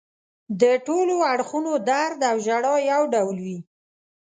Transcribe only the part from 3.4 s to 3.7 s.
وي.